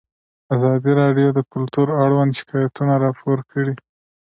ازادي 0.55 0.91
راډیو 1.01 1.29
د 1.33 1.39
کلتور 1.53 1.87
اړوند 2.03 2.31
شکایتونه 2.39 2.93
راپور 3.05 3.39
کړي. 3.51 3.73